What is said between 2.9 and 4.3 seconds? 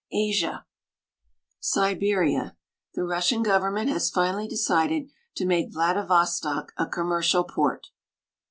The Ku ssian government has